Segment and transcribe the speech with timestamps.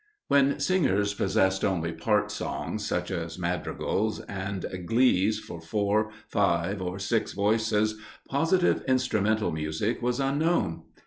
[0.29, 6.97] When singers possessed only part songs, such as madrigals, and glees for four, five, or
[6.97, 10.85] six voices, positive instrumental music was unknown.